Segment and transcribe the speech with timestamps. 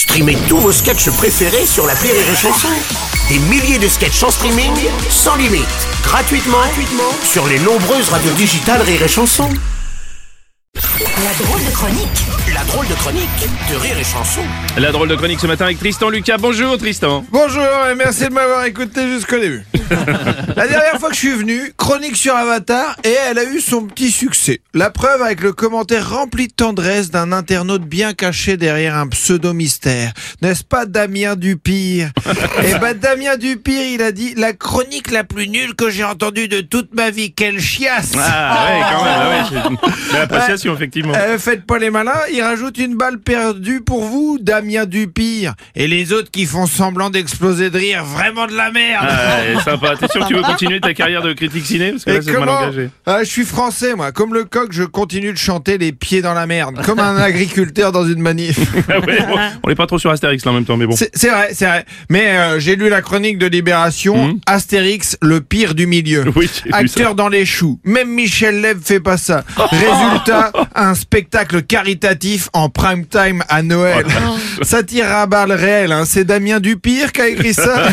[0.00, 2.68] Streamez tous vos sketchs préférés sur la Rire et Chanson.
[3.28, 4.72] Des milliers de sketchs en streaming,
[5.10, 5.66] sans limite,
[6.02, 9.50] gratuitement, gratuitement sur les nombreuses radios digitales Rire et Chanson.
[10.74, 12.24] La drôle de chronique
[12.54, 14.40] La drôle de chronique de Rire et Chanson.
[14.78, 16.38] La drôle de chronique ce matin avec Tristan Lucas.
[16.38, 17.26] Bonjour Tristan.
[17.30, 17.62] Bonjour
[17.92, 19.66] et merci de m'avoir écouté jusqu'au début.
[20.56, 23.82] La dernière fois que je suis venu, chronique sur Avatar et elle a eu son
[23.86, 24.60] petit succès.
[24.74, 30.12] La preuve avec le commentaire rempli de tendresse d'un internaute bien caché derrière un pseudo-mystère.
[30.42, 32.10] N'est-ce pas Damien Dupire?
[32.62, 36.46] Eh ben Damien Dupire, il a dit la chronique la plus nulle que j'ai entendue
[36.48, 37.32] de toute ma vie.
[37.32, 39.72] Quelle chiasse Ah ouais, quand même.
[39.74, 41.14] ouais, c'est l'appréciation effectivement.
[41.16, 45.54] Euh, faites pas les malins, il rajoute une balle perdue pour vous, Damien Dupire.
[45.74, 49.06] Et les autres qui font semblant d'exploser de rire, vraiment de la merde.
[49.08, 52.20] Ah, T'es sûr que tu veux continuer ta carrière de critique ciné Parce que là,
[52.22, 52.90] c'est mal engagé.
[53.06, 54.12] Ah, Je suis français, moi.
[54.12, 57.92] Comme le coq, je continue de chanter les pieds dans la merde, comme un agriculteur
[57.92, 58.58] dans une manif.
[58.88, 60.96] Ah ouais, bon, on n'est pas trop sur Astérix là en même temps, mais bon.
[60.96, 61.84] C'est c'est vrai, c'est vrai.
[62.08, 64.40] Mais euh, j'ai lu la chronique de Libération, Mhm.
[64.46, 66.24] Astérix, le pire du milieu.
[66.36, 67.78] Oui, Acteur dans les choux.
[67.84, 69.44] Même Michel Leb fait pas ça.
[69.56, 74.04] Résultat, un spectacle caritatif en prime time à Noël.
[74.62, 75.92] Ça tire à balles réelles.
[75.92, 76.04] Hein.
[76.06, 77.88] C'est Damien Dupire qui a écrit ça.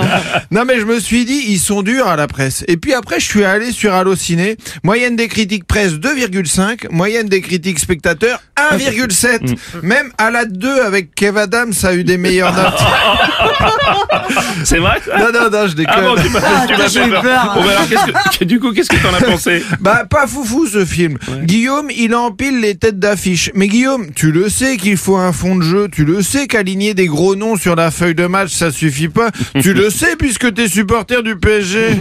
[0.50, 2.64] non mais je me suis dit, ils sont durs à la presse.
[2.68, 4.56] Et puis après, je suis allé sur Allociné.
[4.82, 6.90] Moyenne des critiques presse 2,5.
[6.90, 8.40] Moyenne des critiques spectateurs
[8.72, 9.56] 1,7.
[9.82, 12.80] Même à la 2 avec Kev Adams, ça a eu des meilleures notes.
[14.64, 15.94] C'est vrai ça Non, non, non, je déconne.
[15.96, 17.52] Ah bon, tu m'as fait peur.
[17.54, 19.62] Bon, bah alors, qu'est-ce que, du coup, qu'est-ce que t'en as pensé?
[19.80, 21.18] Bah, pas foufou ce film.
[21.42, 23.50] Guillaume, il empile les têtes d'affiche.
[23.54, 25.88] Mais Guillaume, tu le sais qu'il faut un fond de jeu.
[25.90, 29.30] Tu le sais qu'aligner des gros noms sur la feuille de match, ça suffit pas.
[29.60, 31.98] tu le sais puisque t'es supporter du PSG.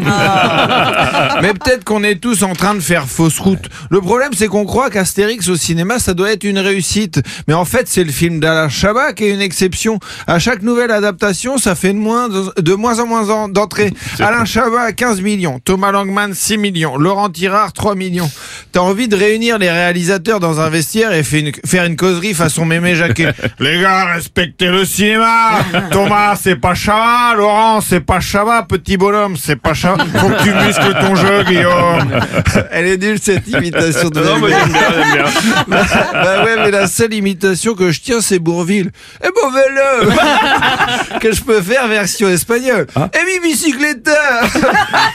[1.41, 3.65] Mais peut-être qu'on est tous en train de faire fausse route.
[3.89, 7.21] Le problème, c'est qu'on croit qu'Astérix au cinéma, ça doit être une réussite.
[7.47, 9.99] Mais en fait, c'est le film d'Alain Chabat qui est une exception.
[10.27, 13.91] À chaque nouvelle adaptation, ça fait de moins, de moins en moins en- d'entrées.
[14.19, 15.59] Alain Chabat, 15 millions.
[15.63, 16.97] Thomas Langman, 6 millions.
[16.97, 18.29] Laurent Tirard, 3 millions.
[18.71, 22.65] T'as envie de réunir les réalisateurs dans un vestiaire et une- faire une causerie façon
[22.65, 23.33] mémé Jacquet.
[23.59, 25.59] les gars, respectez le cinéma.
[25.91, 27.35] Thomas, c'est pas Chabat.
[27.35, 28.63] Laurent, c'est pas Chabat.
[28.63, 30.05] Petit bonhomme, c'est pas Chabat.
[30.15, 32.19] Faut que tu muscles ton jeu, Guillaume.
[32.71, 34.69] Elle est nulle, cette imitation de Non, Bellegarde.
[34.71, 35.63] j'aime bien, j'aime bien.
[35.67, 38.91] bah, bah ouais, mais la seule imitation que je tiens, c'est Bourville.
[39.23, 40.11] Eh bon vélo
[41.19, 42.85] Que je peux faire version espagnole.
[42.95, 44.41] Eh mi bicicleta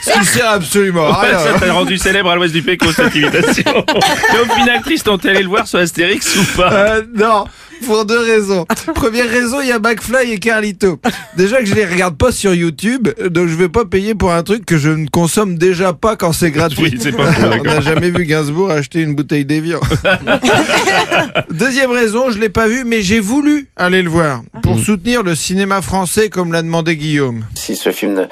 [0.01, 1.39] Ce qui sert absolument à rien.
[1.39, 3.63] ça t'a rendu célèbre à l'ouest du Péco cette imitation.
[4.33, 6.73] Mais au final, Tristan, t'es allé le voir sur Astérix ou pas?
[6.73, 7.45] Euh, non,
[7.85, 8.65] pour deux raisons.
[8.95, 10.99] Première raison, il y a McFly et Carlito.
[11.37, 14.43] Déjà que je les regarde pas sur YouTube, donc je vais pas payer pour un
[14.43, 16.97] truc que je ne consomme déjà pas quand c'est gratuit.
[17.03, 17.29] Oui, pas
[17.59, 19.79] On n'a jamais vu Gainsbourg acheter une bouteille d'Evian.
[21.51, 25.35] Deuxième raison, je l'ai pas vu, mais j'ai voulu aller le voir pour soutenir le
[25.35, 27.45] cinéma français comme l'a demandé Guillaume.
[27.55, 28.25] Si ce film ne,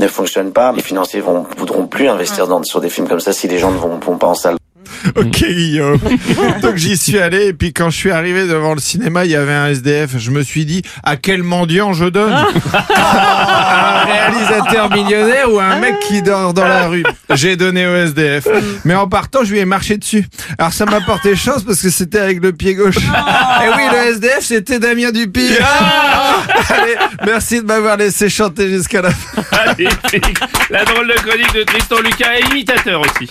[0.00, 3.32] ne fonctionne pas, les financiers vont, voudront plus investir dans, sur des films comme ça
[3.32, 4.56] si les gens ne vont, vont pas en salle.
[5.16, 5.98] Ok Guillaume.
[6.62, 9.36] Donc j'y suis allé et puis quand je suis arrivé devant le cinéma, il y
[9.36, 10.18] avait un SDF.
[10.18, 12.32] Je me suis dit à quel mendiant je donne?
[12.32, 17.04] Un réalisateur millionnaire ou un mec qui dort dans la rue?
[17.34, 18.48] J'ai donné au SDF.
[18.84, 20.26] Mais en partant, je lui ai marché dessus.
[20.58, 22.96] Alors ça m'a porté chance parce que c'était avec le pied gauche.
[22.96, 25.66] Et oui, le SDF, c'était Damien Dupire.
[26.70, 29.42] Allez, merci de m'avoir laissé chanter jusqu'à la fin.
[30.70, 33.28] La drôle de chronique de Tristan Lucas et imitateur aussi.